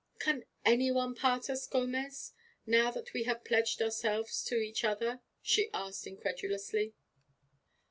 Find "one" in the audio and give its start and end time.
0.89-1.13